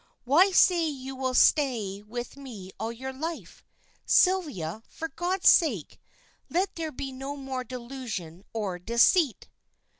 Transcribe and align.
Why 0.23 0.49
say 0.49 0.87
you 0.87 1.15
will 1.15 1.35
stay 1.35 2.01
with 2.01 2.35
me 2.35 2.71
all 2.79 2.91
your 2.91 3.13
life? 3.13 3.63
Sylvia, 4.03 4.81
for 4.89 5.09
God's 5.09 5.47
sake, 5.49 6.01
let 6.49 6.73
there 6.73 6.91
be 6.91 7.11
no 7.11 7.35
more 7.37 7.63
delusion 7.63 8.43
or 8.51 8.79
deceit!" 8.79 9.47